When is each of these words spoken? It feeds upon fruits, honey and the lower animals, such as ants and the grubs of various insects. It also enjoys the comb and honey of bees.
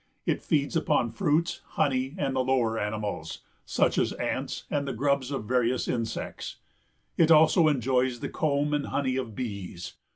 It 0.25 0.41
feeds 0.41 0.75
upon 0.75 1.11
fruits, 1.11 1.61
honey 1.63 2.15
and 2.17 2.35
the 2.35 2.39
lower 2.43 2.79
animals, 2.79 3.41
such 3.65 3.99
as 3.99 4.13
ants 4.13 4.63
and 4.71 4.87
the 4.87 4.93
grubs 4.93 5.29
of 5.29 5.45
various 5.45 5.87
insects. 5.87 6.55
It 7.17 7.29
also 7.29 7.67
enjoys 7.67 8.19
the 8.19 8.29
comb 8.29 8.73
and 8.73 8.87
honey 8.87 9.15
of 9.15 9.35
bees. 9.35 9.93